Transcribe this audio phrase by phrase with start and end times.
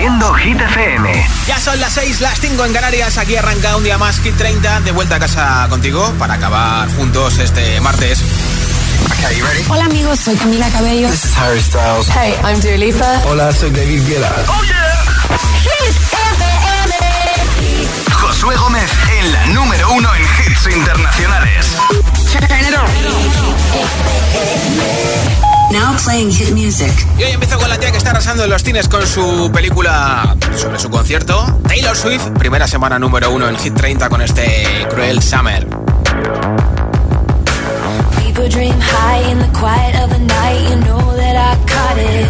[0.00, 1.26] siendo Hit FM.
[1.46, 3.18] Ya son las 6, las 5 en Canarias.
[3.18, 4.80] Aquí arranca un día más Hit 30.
[4.80, 8.22] De vuelta a casa contigo para acabar juntos este martes.
[9.12, 9.62] Okay, ready?
[9.68, 11.10] Hola amigos, soy Camila Cabello.
[11.10, 12.08] This is Harry Styles.
[12.08, 13.22] Hey, I'm Dua Lipa.
[13.26, 14.32] Hola, soy David Guetta.
[14.48, 15.04] Oh yeah.
[15.64, 15.94] Hit
[16.32, 16.94] FM.
[18.10, 21.76] Josué Gómez en la número uno en hits internacionales.
[25.70, 26.90] Now playing hit music.
[27.18, 30.36] Y hoy empiezo con la tía que está arrasando en los cines con su película
[30.56, 31.60] sobre su concierto.
[31.68, 35.66] Taylor Swift, primera semana número uno en Hit 30 con este Cruel Summer.
[38.18, 42.28] People dream high in the quiet of the night, you know that I caught it.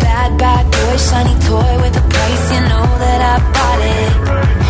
[0.00, 4.69] Bad, bad boy, shiny toy with a price, you know that I bought it.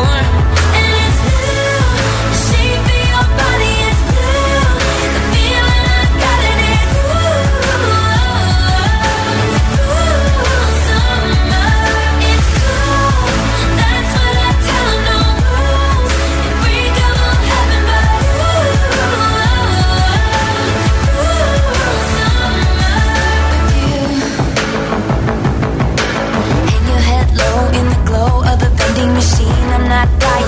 [29.91, 30.47] not dying.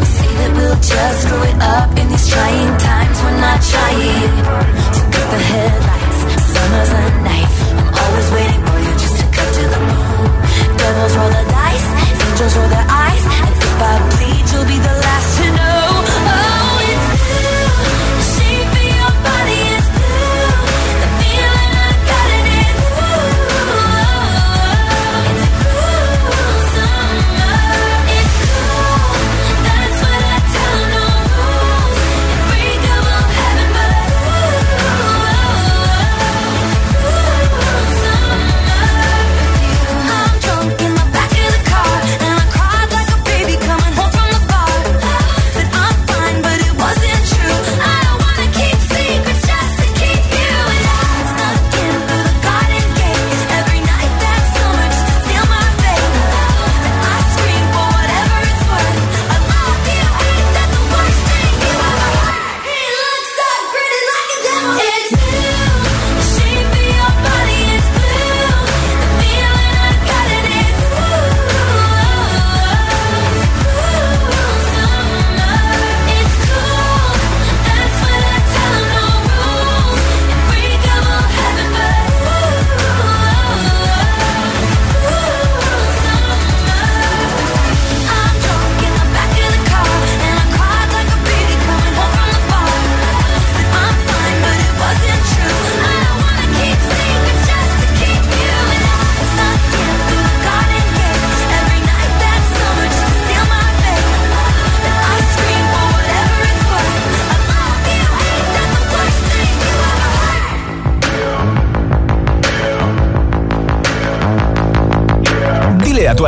[0.00, 3.16] We say that we'll just screw it up in these trying times.
[3.22, 4.34] We're not trying
[4.98, 6.18] to cut the headlights.
[6.54, 7.56] Summer's a knife.
[7.78, 10.26] I'm always waiting for you just to cut to the moon.
[10.74, 11.86] Devils roll the dice,
[12.26, 13.24] angels roll their eyes.
[13.46, 15.47] And if I bleed, you'll be the last to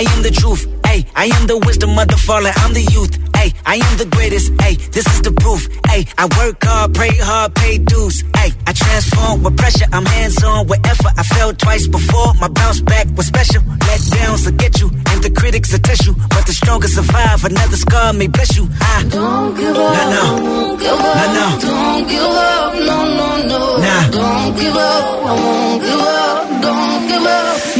[0.00, 0.64] I am the truth.
[0.82, 3.12] Ay, I am the wisdom of the fallen, I'm the youth.
[3.36, 4.50] Ay, I am the greatest.
[4.58, 5.68] Ay, this is the proof.
[5.92, 8.24] Ay, I work hard, pray hard, pay dues.
[8.32, 9.84] Ay, I transform with pressure.
[9.92, 11.12] I'm hands on with effort.
[11.18, 12.32] I fell twice before.
[12.40, 13.60] My bounce back was special.
[13.88, 16.14] Let downs will get you, and the critics will test you.
[16.32, 17.44] But the strongest survive.
[17.44, 18.70] Another scar may bless you.
[18.80, 19.92] I don't give up.
[20.00, 20.24] Nah, no.
[20.40, 21.16] Don't give up.
[21.20, 21.46] Nah, no.
[21.60, 22.72] Don't give up.
[22.88, 23.60] No, no, no.
[23.84, 24.08] Nah.
[24.08, 25.04] Don't give up.
[25.28, 26.62] I won't give up.
[26.64, 27.79] Don't give up.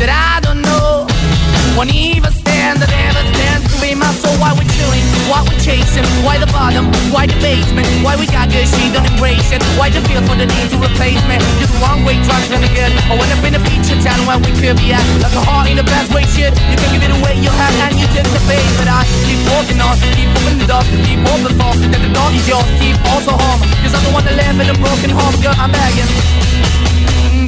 [0.00, 1.08] that I don't know.
[1.76, 4.32] Won't even stand, that never stands to be my soul.
[4.40, 8.48] Why we're chilling, why we're chasing, why the bottom, why the basement, why we got
[8.48, 9.60] good, she don't embrace it.
[9.76, 11.36] Why the feel for the need to replace me?
[11.60, 12.92] You're the wrong way, trying to good.
[13.08, 15.04] I went up in a feature town where we could be at.
[15.20, 16.52] Like a heart in the best way, shit.
[16.56, 18.64] You can give it away, you have, and you take the bait.
[18.80, 22.32] But I keep walking on, keep moving the dust, keep open for that the dog
[22.32, 23.60] is yours, keep also home.
[23.84, 26.85] Cause I'm the one that live in a broken home, girl, I'm begging.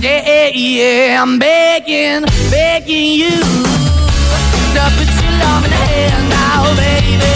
[0.01, 7.35] Yeah, yeah, I'm begging, begging you to put your love in the hand now, baby.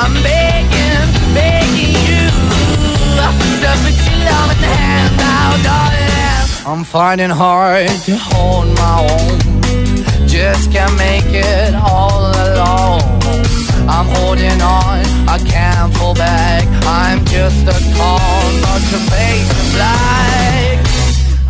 [0.00, 2.24] I'm begging, begging you
[3.20, 6.66] to put your love in the hand now, darling.
[6.66, 10.26] I'm finding hard to hold my own.
[10.26, 13.17] Just can't make it all alone.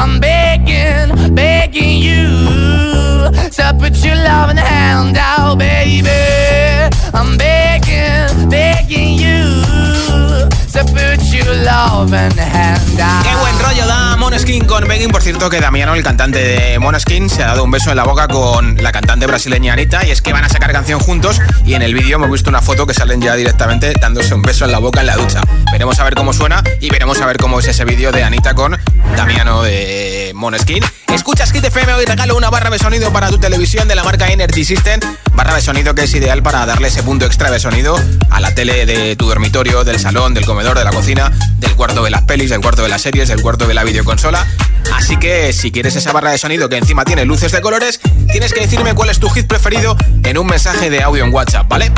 [0.00, 2.28] I'm begging, begging you
[3.50, 6.08] to put your loving hand out, baby.
[7.12, 10.27] I'm begging, begging you
[10.72, 13.24] to put your loving hand out.
[13.24, 15.10] Qué buen rollo da Moneskin con Begging.
[15.10, 18.04] Por cierto, que Damiano, el cantante de Moneskin, se ha dado un beso en la
[18.04, 20.06] boca con la cantante brasileña Anita.
[20.06, 21.40] Y es que van a sacar canción juntos.
[21.64, 24.64] Y en el vídeo hemos visto una foto que salen ya directamente dándose un beso
[24.64, 25.40] en la boca en la ducha.
[25.72, 28.54] Veremos a ver cómo suena y veremos a ver cómo es ese vídeo de Anita
[28.54, 28.76] con
[29.16, 30.84] Damiano de Moneskin.
[31.12, 34.28] Escuchas Hit FM hoy regalo una barra de sonido para tu televisión de la marca
[34.28, 35.00] Energy System.
[35.34, 37.98] Barra de sonido que es ideal para darle ese punto extra de sonido
[38.30, 42.02] a la tele de tu dormitorio, del salón, del comedor, de la cocina, del cuarto
[42.02, 44.46] de las pelis, del cuarto de las series, del cuarto de la videoconsola.
[44.94, 48.00] Así que si quieres esa barra de sonido que encima tiene luces de colores,
[48.32, 51.68] tienes que decirme cuál es tu hit preferido en un mensaje de audio en WhatsApp,
[51.68, 51.92] ¿vale?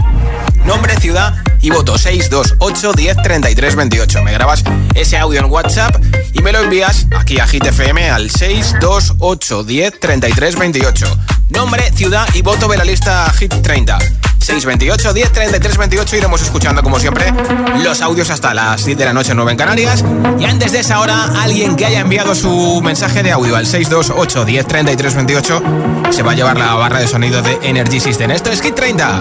[0.65, 4.23] Nombre, ciudad y voto 628 10 33 28.
[4.23, 4.65] Me grabas
[4.95, 6.03] ese audio en WhatsApp
[6.33, 11.19] y me lo envías aquí a Hit FM al 628 10 33 28.
[11.51, 13.99] Nombre, ciudad y voto de la lista Hit 30.
[14.41, 17.33] 628 10 33 28 iremos escuchando como siempre
[17.83, 20.05] los audios hasta las 7 de la noche en 9 en Canarias.
[20.39, 24.45] Y antes de esa hora alguien que haya enviado su mensaje de audio al 628
[24.45, 25.63] 10 33 28
[26.11, 28.31] se va a llevar la barra de sonido de Energy System.
[28.31, 29.21] Esto es Hit 30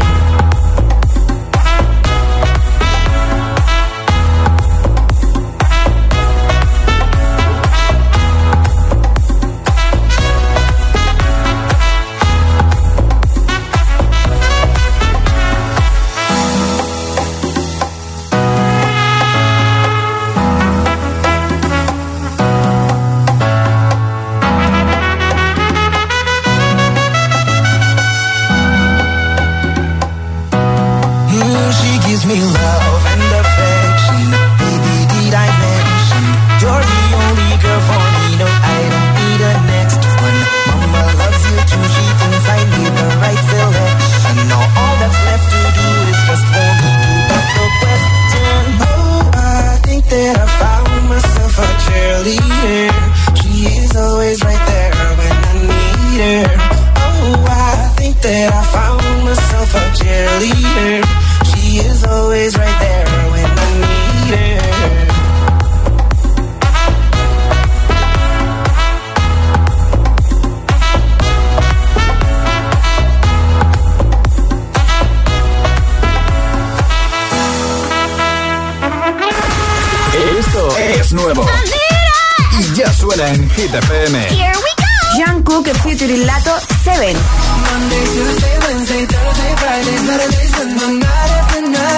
[83.55, 84.15] Hit FM.
[84.31, 84.91] Here we go.
[85.17, 87.15] Jean Cook featuring Lato, Seven.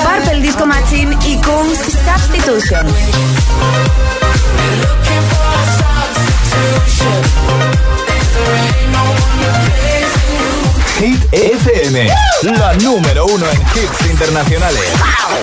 [0.04, 2.88] Purple Disco Machine y Kungs Substitution.
[11.00, 12.08] Hit FM,
[12.44, 14.82] la número uno en hits internacionales.
[15.00, 15.38] Wow.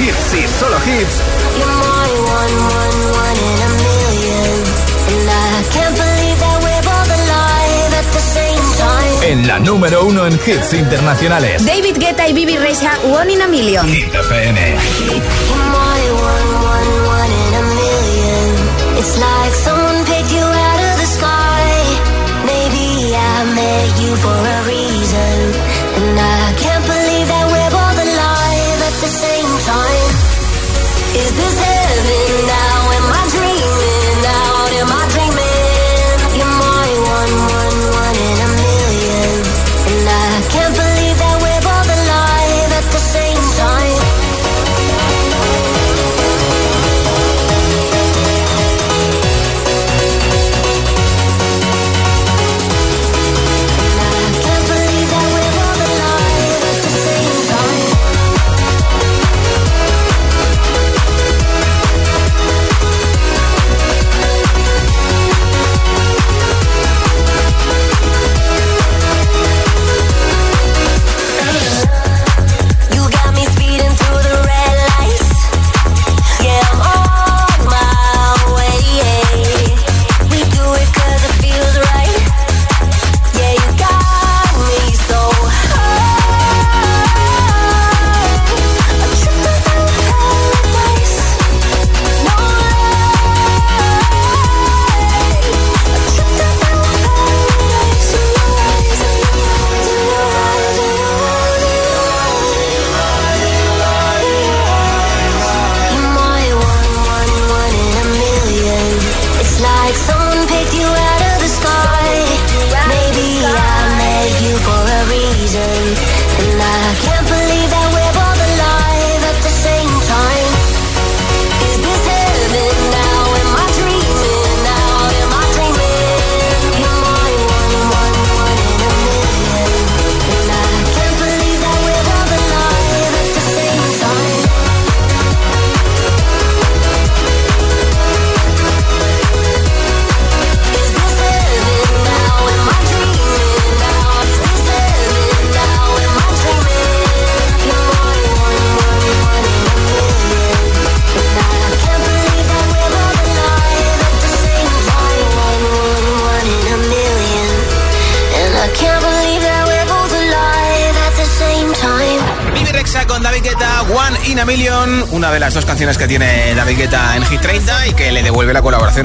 [0.00, 2.24] Hits y solo hits.
[9.24, 11.64] en la número uno en hits internacionales.
[11.64, 13.86] David Guetta y Bibi Rexa, One in a Million.
[13.88, 14.58] Hit FM.
[18.98, 21.64] It's like someone picked you out of the sky.
[22.44, 24.53] Maybe I met you for a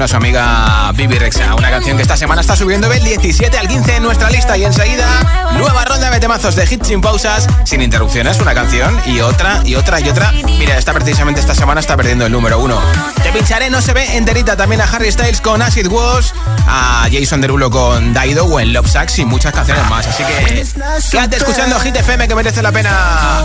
[0.00, 1.54] colaboración a su amiga Bibi Rexa.
[1.54, 4.64] Una canción que esta semana está subiendo del 17 al 15 en nuestra lista y
[4.64, 5.06] enseguida
[5.52, 9.74] nueva ronda de temazos de hits sin pausas, sin interrupciones, una canción y otra y
[9.74, 10.32] otra y otra.
[10.32, 12.80] Mira, esta precisamente esta semana está perdiendo el número uno.
[13.22, 16.30] Te pincharé, no se ve enterita también a Harry Styles con Acid Wash,
[16.66, 20.06] a Jason Derulo con Daido o en Love Sacks y muchas canciones más.
[20.06, 20.66] Así que
[21.10, 23.42] quédate escuchando Hit FM que merece la pena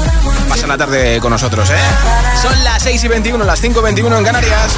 [0.49, 1.73] Pasa la tarde con nosotros, ¿eh?
[2.41, 4.77] Son las 6 y 21, las 5 y 21 en Canarias.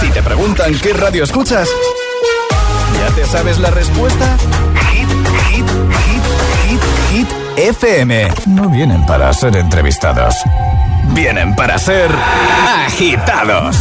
[0.00, 1.68] Si te preguntan qué radio escuchas,
[2.98, 4.36] ¿ya te sabes la respuesta?
[4.90, 5.08] Hit,
[5.48, 6.22] hit, hit,
[6.66, 8.28] hit, hit, FM.
[8.46, 10.34] No vienen para ser entrevistados.
[11.14, 12.10] Vienen para ser
[12.86, 13.76] agitados.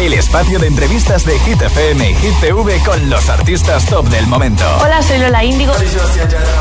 [0.00, 4.26] El espacio de entrevistas de Hit FM y Hit TV con los artistas top del
[4.26, 4.64] momento.
[4.82, 5.74] Hola, soy Lola Índigo.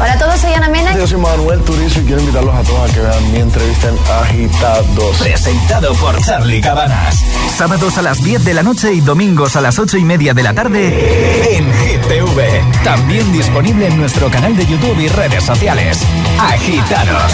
[0.02, 0.94] Hola a todos, soy Ana Mena.
[0.98, 3.98] Yo soy Manuel Turizo y quiero invitarlos a todos a que vean mi entrevista en
[4.24, 5.18] Agitados.
[5.20, 7.24] Presentado por Charlie Cabanas.
[7.60, 10.44] Sábados a las 10 de la noche y domingos a las 8 y media de
[10.44, 12.64] la tarde en Hit TV.
[12.86, 16.00] También disponible en nuestro canal de YouTube y redes sociales.
[16.40, 17.34] Agitados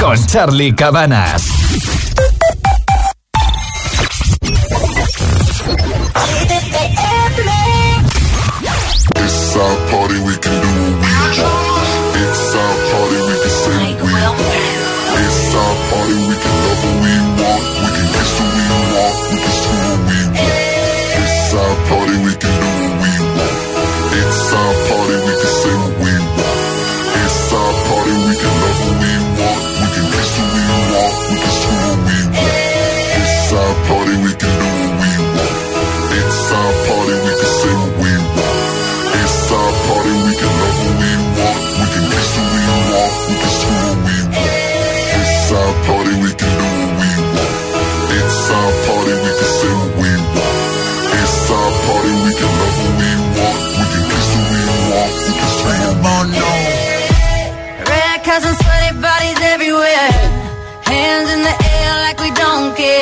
[0.00, 1.46] con Charlie Cabanas.
[9.14, 10.59] It's our party, we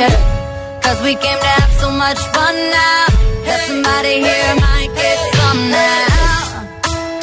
[0.01, 0.83] don't.
[0.83, 3.05] Cause we came to have so much fun now.
[3.47, 6.59] That somebody here might get some now.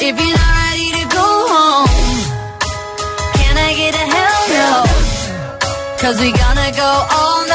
[0.08, 1.90] If you're not ready to go home,
[3.40, 4.72] can I get a hell no?
[6.02, 7.55] Cause we gonna go all night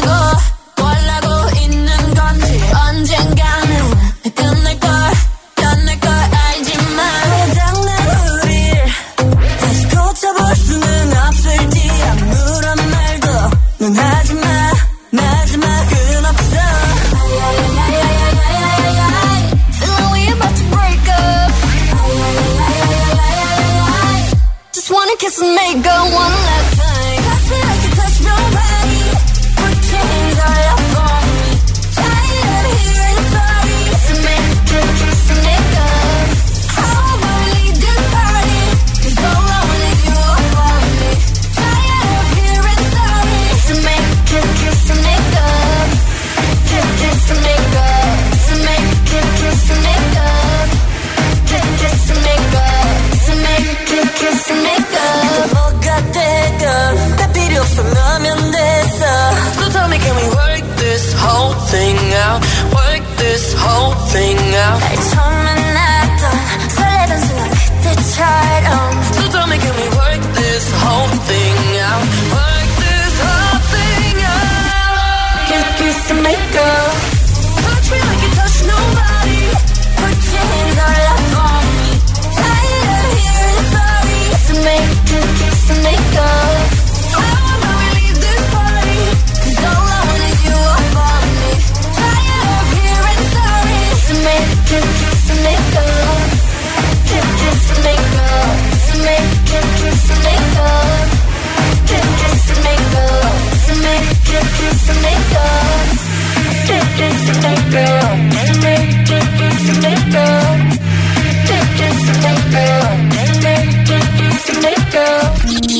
[0.00, 0.53] go.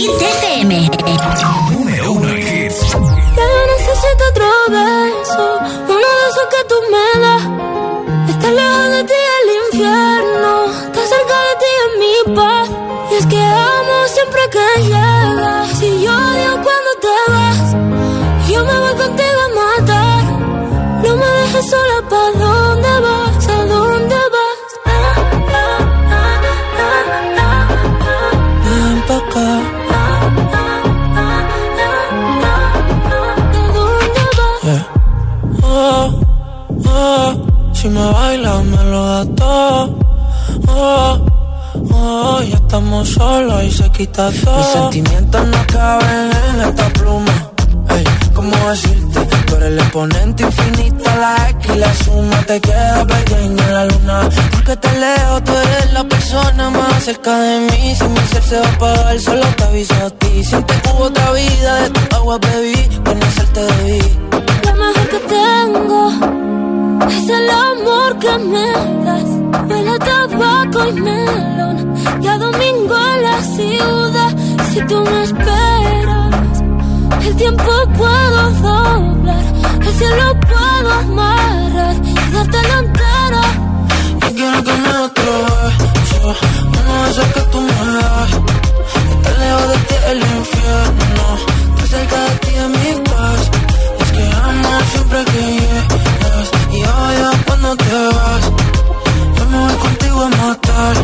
[0.05, 0.91] Hit FM.
[1.73, 2.79] Número uno en hits.
[3.37, 5.45] Ya yo necesito otro beso,
[5.89, 7.45] uno de esos que tú me das.
[8.29, 10.53] Está lejos de ti el infierno,
[10.85, 12.69] está cerca de ti en mi paz.
[13.13, 15.71] Y es que amo siempre que llegas.
[15.79, 17.67] Si yo odio cuando te vas,
[18.51, 20.23] yo me voy contigo a matar.
[21.03, 22.31] No me dejes sola, ¿pa'
[43.03, 44.59] estamos solos y se quita todo.
[44.59, 47.51] Mis sentimientos no caben en esta pluma.
[47.91, 48.05] Ey,
[48.35, 49.21] ¿cómo decirte?
[49.47, 53.85] Tú eres el exponente infinito, la X y la suma te queda pequeña en la
[53.87, 54.29] luna.
[54.53, 57.95] Porque te leo, tú eres la persona más cerca de mí.
[57.97, 60.45] Si mi ser se va a apagar, solo te aviso a ti.
[60.45, 64.03] Si te hubo otra vida, de tu agua bebí, conocerte debí.
[64.65, 66.11] Lo mejor que tengo
[67.09, 69.34] es el amor que me das.
[69.69, 71.95] Huele a tabaco y melón.
[72.23, 74.31] Y a domingo en la ciudad.
[74.73, 76.63] Si tú me esperas,
[77.27, 79.45] el tiempo puedo doblar.
[79.81, 83.43] El cielo puedo amarrar y dártelo entero.
[84.21, 86.37] Yo quiero que me beso.
[86.79, 88.31] Uno de esos que tú me das.
[89.15, 91.25] Estar lejos de ti el infierno.
[91.69, 93.51] Estar cerca de ti en mi paz.
[94.01, 96.47] Es que amo siempre que llegas.
[96.73, 98.64] Y odio cuando te vas.
[99.83, 100.97] Contigo a matar.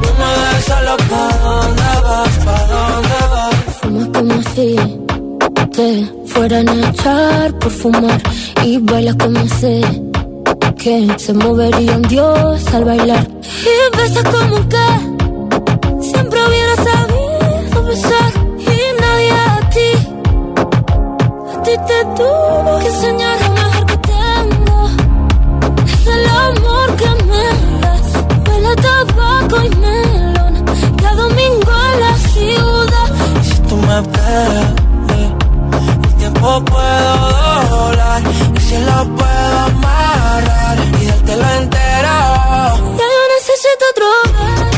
[0.00, 3.54] No me dejes solo pa' dónde vas, pa' dónde vas.
[3.80, 4.68] Fumas como si
[5.76, 5.88] te
[6.26, 8.20] fueran a echar por fumar.
[8.64, 9.80] Y bailas como sé
[10.82, 13.26] que se movería un dios al bailar.
[13.72, 14.86] Y besas como que
[16.10, 18.32] siempre hubiera sabido besar.
[18.58, 19.90] Y nadie a ti,
[21.52, 23.47] a ti te tuvo que enseñar
[26.46, 27.46] amor que me
[27.82, 28.06] das.
[28.46, 30.54] Huele a tabaco y melón.
[31.00, 33.08] Y a domingo en la ciudad.
[33.42, 34.70] Si tú me esperas,
[35.16, 35.32] eh,
[36.04, 37.12] el tiempo puedo
[37.70, 38.22] doblar.
[38.56, 39.38] Y si lo puedo
[41.28, 42.16] dártelo entero.
[42.98, 44.77] Ya yo necesito otro beso.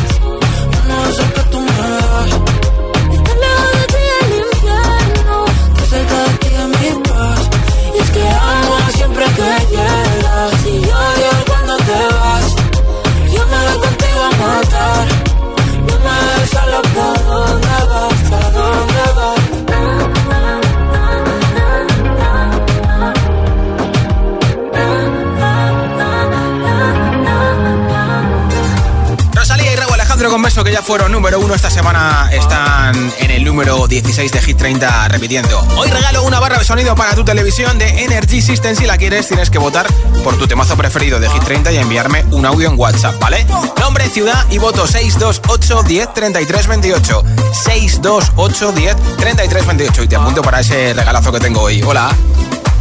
[30.64, 35.09] Que ya fueron número uno esta semana están en el número 16 de Hit 30
[35.09, 35.59] repitiendo.
[35.79, 38.77] Hoy regalo una barra de sonido para tu televisión de Energy System.
[38.77, 39.87] Si la quieres tienes que votar
[40.23, 43.46] por tu temazo preferido de Hit 30 y enviarme un audio en WhatsApp, ¿vale?
[43.81, 47.23] Nombre, ciudad y voto 628 10 33 28.
[47.53, 51.83] 628 10 33 28 y te apunto para ese regalazo que tengo hoy.
[51.83, 52.11] Hola.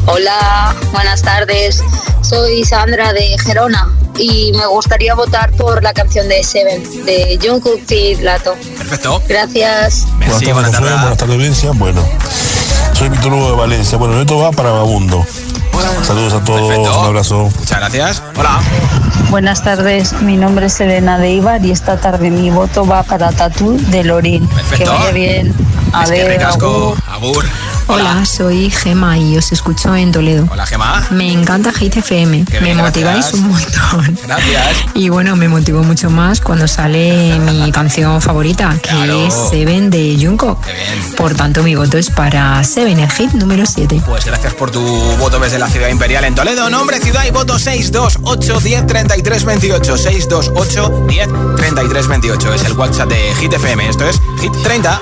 [0.06, 1.82] Hola, buenas tardes.
[2.24, 3.88] Soy Sandra de Gerona
[4.20, 8.56] y me gustaría votar por la canción de Seven de Jungkook y Lato.
[8.78, 9.22] Perfecto.
[9.28, 10.06] Gracias.
[10.18, 10.92] Merci, buenas tardes.
[10.92, 11.72] Buenas tardes, audiencia.
[11.72, 12.04] Bueno,
[12.94, 13.98] soy Víctor Hugo de Valencia.
[13.98, 15.26] Bueno, esto va para Babundo.
[16.04, 17.50] Saludos a todos, un abrazo.
[17.58, 18.24] Muchas gracias.
[18.38, 18.60] Hola.
[19.30, 23.32] Buenas tardes, mi nombre es Elena de Ibar y esta tarde mi voto va para
[23.32, 24.50] Tatú de Lorín.
[24.76, 25.56] Que vaya bien.
[26.04, 26.98] Es que agur.
[27.08, 27.46] Agur.
[27.92, 30.46] Hola, soy Gema y os escucho en Toledo.
[30.52, 31.08] Hola, Gema.
[31.10, 33.34] Me encanta Hit FM, Qué me bien, motiváis gracias.
[33.34, 34.20] un montón.
[34.28, 34.78] Gracias.
[34.94, 39.26] Y bueno, me motivó mucho más cuando sale mi canción favorita, que Claro.
[39.26, 40.64] es Seven de Jungkook.
[40.64, 41.16] Qué bien.
[41.18, 44.04] Por tanto, mi voto es para Seven, el hit número 7.
[44.06, 44.82] Pues gracias por tu
[45.18, 46.70] voto desde la ciudad imperial en Toledo.
[46.70, 49.98] Nombre, ciudad y voto 628 10 33 28.
[49.98, 52.54] 628 10 33 28.
[52.54, 53.90] Es el WhatsApp de Hit FM.
[53.90, 55.02] Esto es Hit 30.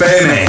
[0.00, 0.39] FM.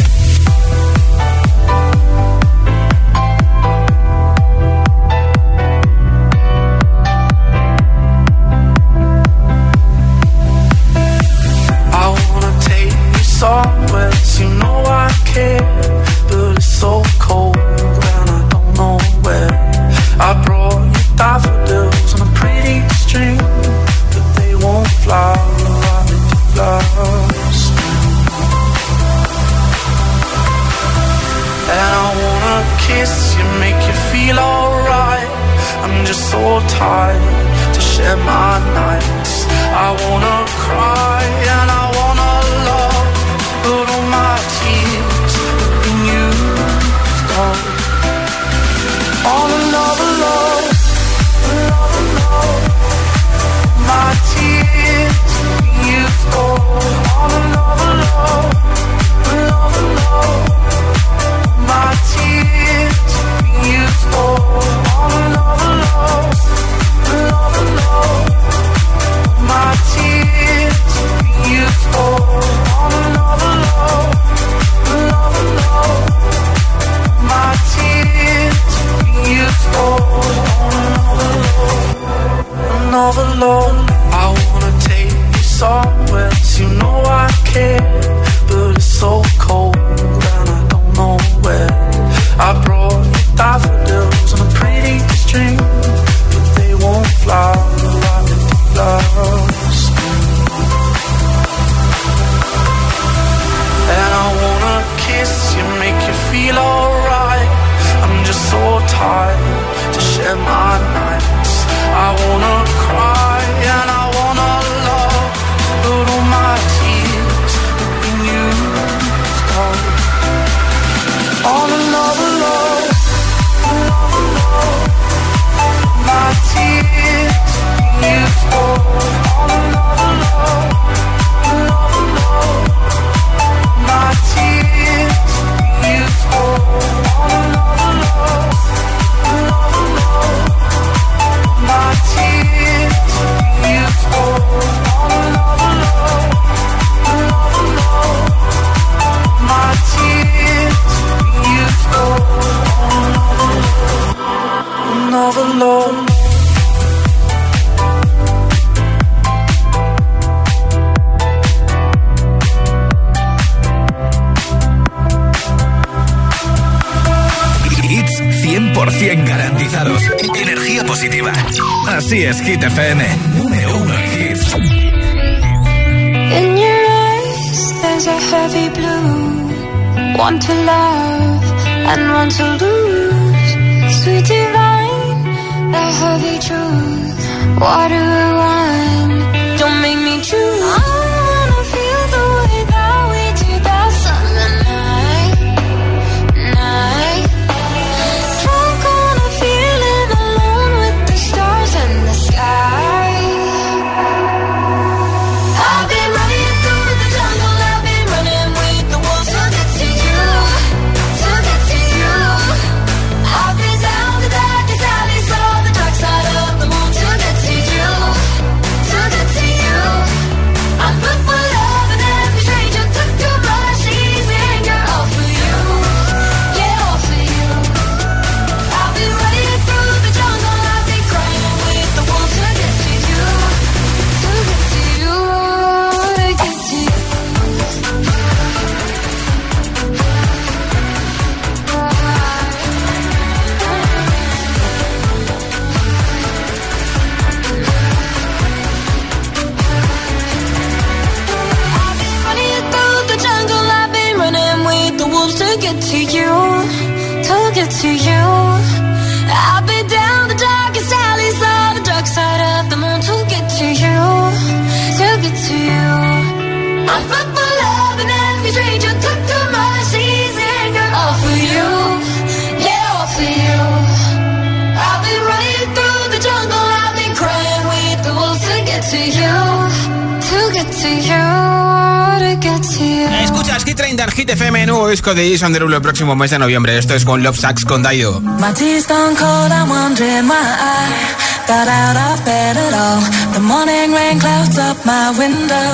[285.12, 286.78] Disco de Jason Derulo el próximo mes de noviembre.
[286.78, 288.20] Esto es con Love Sax con Dayo.
[288.22, 293.01] My tea's gone cold, I'm wondering why I got out of bed at all.
[293.34, 295.70] The morning rain clouds up my window,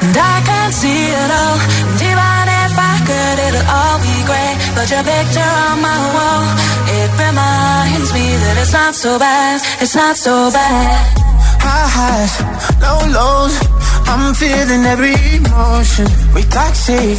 [0.00, 1.58] and I can't see it all.
[1.90, 4.56] And even if I could, it'll all be great.
[4.74, 6.44] But your picture on my wall,
[6.88, 11.22] it reminds me that it's not so bad, it's not so bad.
[11.60, 12.34] High highs,
[12.80, 13.54] low lows.
[14.12, 16.06] I'm feeling every emotion.
[16.34, 17.18] We toxic,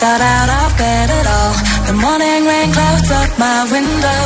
[0.00, 1.54] got out of bed at all.
[1.88, 4.22] The morning rain clouds up my window,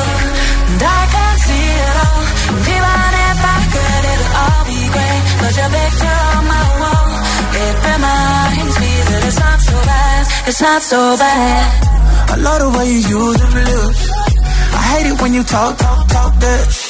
[0.71, 2.23] and I can't see it all.
[2.51, 5.23] And even if I could, it'll all be great.
[5.41, 7.11] But your picture on my wall,
[7.65, 11.67] it reminds me that it's not so bad, it's not so bad.
[12.31, 14.03] I love the way you use them lips.
[14.79, 16.90] I hate it when you talk, talk, talk that.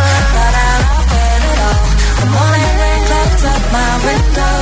[3.41, 4.55] clouds up my window,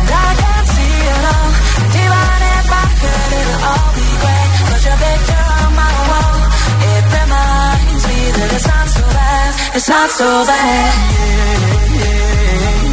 [0.00, 1.50] and I can't see it all.
[1.80, 4.50] And even if I could, it'll all be great.
[4.70, 6.38] But your picture on my wall,
[6.90, 11.20] it reminds me that it's not so bad, it's not so bad.
[12.00, 12.89] It's not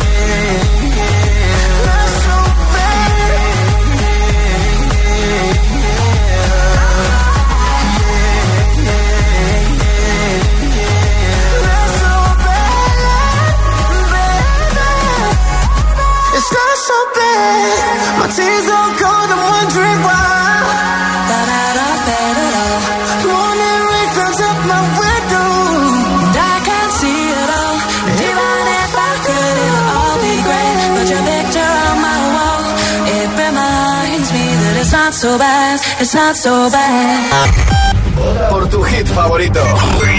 [38.49, 39.61] Por tu hit favorito.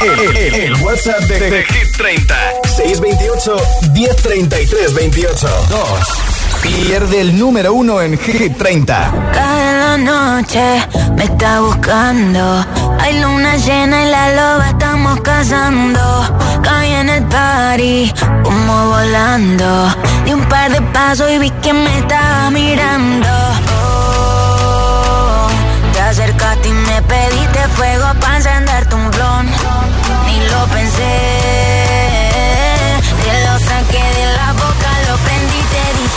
[0.03, 2.37] El, el- el WhatsApp de, de Hit 30.
[2.77, 3.57] 628
[3.93, 5.49] 1033 28.
[5.71, 6.28] 2.
[6.63, 9.13] Pierde el número uno en Hit 30.
[9.33, 10.87] Cae la noche,
[11.17, 12.65] me está buscando.
[13.01, 16.01] Hay luna llena y la loba estamos cazando.
[16.63, 19.95] Caí en el party, como volando.
[20.25, 23.29] Di un par de pasos y vi que me estaba mirando.
[23.81, 25.49] Oh,
[25.93, 29.47] te acercaste y me pediste fuego para encenderte un blon.
[30.27, 31.88] Ni lo pensé.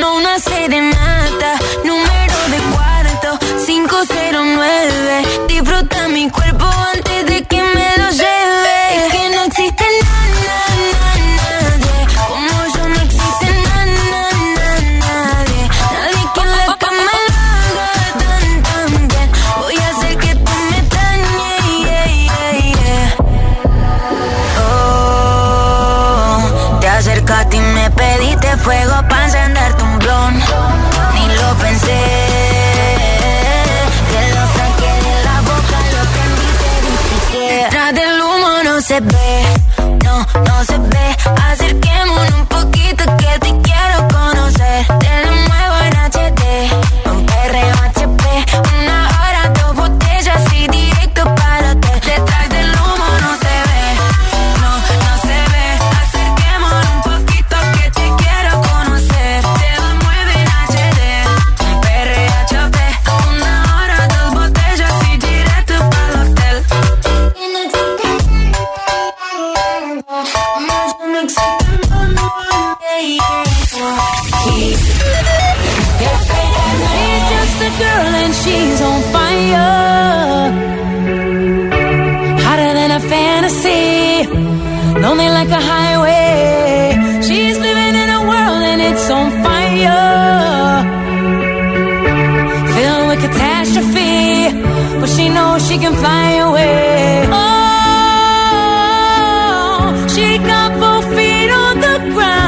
[0.00, 1.58] no una serenata.
[1.84, 5.46] Número de cuarto, 509.
[5.46, 8.39] Disfruta mi cuerpo antes de que me lo lleve.
[102.10, 102.39] ground.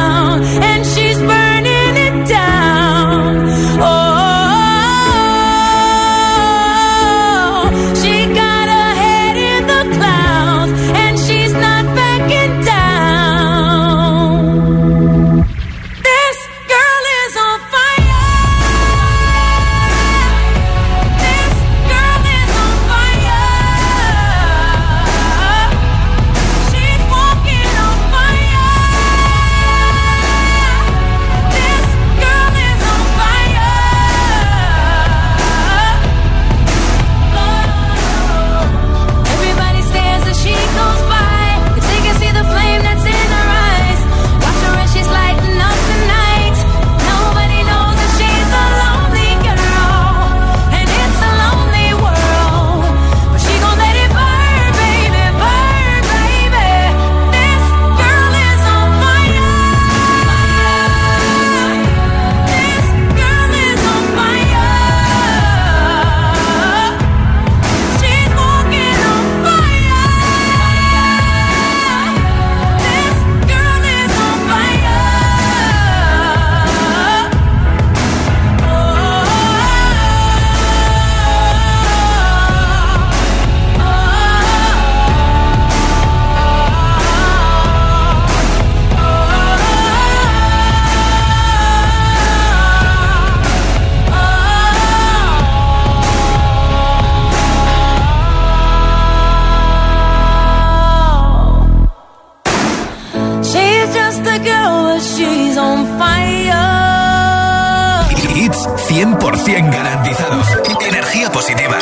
[111.13, 111.79] energía positiva.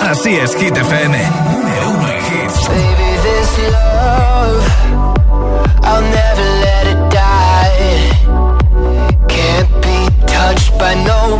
[0.00, 1.18] Así es, Hit FM.
[1.52, 2.68] Número uno en hits.
[2.68, 4.64] Baby, this love,
[5.82, 8.10] I'll never let it die.
[9.28, 11.39] Can't be touched by no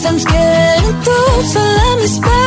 [0.00, 2.39] cause I'm scared and through, so let me spy.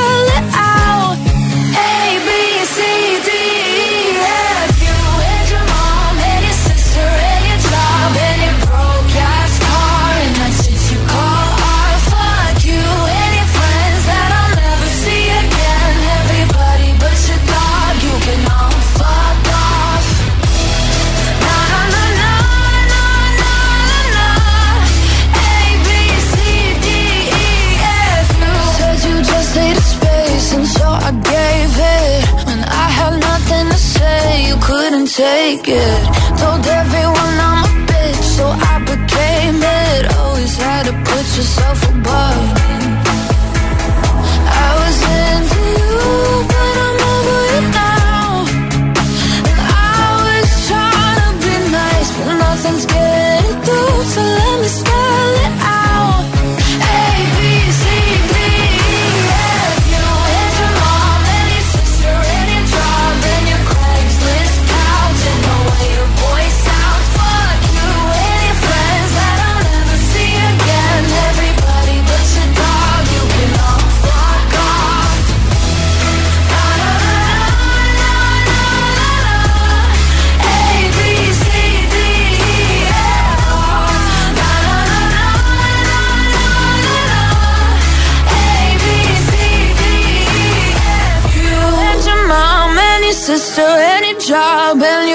[35.14, 36.04] take it.
[36.40, 37.03] Told every